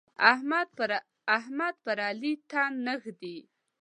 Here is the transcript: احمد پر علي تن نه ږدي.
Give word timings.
احمد 1.37 1.75
پر 1.85 1.97
علي 2.07 2.33
تن 2.51 2.71
نه 2.85 2.93
ږدي. 3.03 3.37